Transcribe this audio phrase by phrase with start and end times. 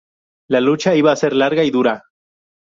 [0.47, 2.01] La lucha iba a ser larga y dura.